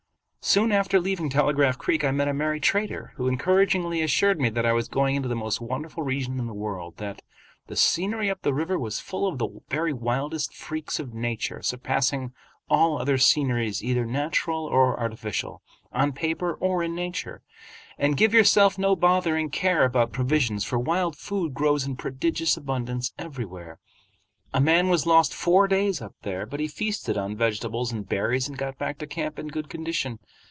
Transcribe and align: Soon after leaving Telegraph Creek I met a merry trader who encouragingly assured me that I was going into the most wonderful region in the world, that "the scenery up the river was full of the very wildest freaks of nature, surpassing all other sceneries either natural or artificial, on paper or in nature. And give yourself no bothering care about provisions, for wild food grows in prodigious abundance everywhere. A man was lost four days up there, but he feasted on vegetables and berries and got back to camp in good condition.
Soon 0.43 0.71
after 0.71 0.99
leaving 0.99 1.29
Telegraph 1.29 1.77
Creek 1.77 2.03
I 2.03 2.09
met 2.09 2.27
a 2.27 2.33
merry 2.33 2.59
trader 2.59 3.13
who 3.15 3.27
encouragingly 3.27 4.01
assured 4.01 4.39
me 4.39 4.49
that 4.49 4.65
I 4.65 4.73
was 4.73 4.87
going 4.87 5.13
into 5.15 5.29
the 5.29 5.35
most 5.35 5.61
wonderful 5.61 6.01
region 6.01 6.39
in 6.39 6.47
the 6.47 6.53
world, 6.53 6.97
that 6.97 7.21
"the 7.67 7.75
scenery 7.75 8.27
up 8.27 8.41
the 8.41 8.53
river 8.53 8.79
was 8.79 8.99
full 8.99 9.27
of 9.27 9.37
the 9.37 9.47
very 9.69 9.93
wildest 9.93 10.51
freaks 10.55 10.99
of 10.99 11.13
nature, 11.13 11.61
surpassing 11.61 12.33
all 12.71 12.97
other 12.97 13.19
sceneries 13.19 13.83
either 13.83 14.03
natural 14.03 14.65
or 14.65 14.99
artificial, 14.99 15.61
on 15.91 16.11
paper 16.11 16.55
or 16.55 16.81
in 16.81 16.95
nature. 16.95 17.43
And 17.99 18.17
give 18.17 18.33
yourself 18.33 18.79
no 18.79 18.95
bothering 18.95 19.51
care 19.51 19.85
about 19.85 20.11
provisions, 20.11 20.63
for 20.63 20.79
wild 20.79 21.15
food 21.15 21.53
grows 21.53 21.85
in 21.85 21.97
prodigious 21.97 22.57
abundance 22.57 23.13
everywhere. 23.19 23.77
A 24.53 24.59
man 24.59 24.89
was 24.89 25.05
lost 25.05 25.33
four 25.33 25.65
days 25.69 26.01
up 26.01 26.13
there, 26.23 26.45
but 26.45 26.59
he 26.59 26.67
feasted 26.67 27.17
on 27.17 27.37
vegetables 27.37 27.93
and 27.93 28.05
berries 28.09 28.49
and 28.49 28.57
got 28.57 28.77
back 28.77 28.97
to 28.97 29.07
camp 29.07 29.39
in 29.39 29.47
good 29.47 29.69
condition. 29.69 30.19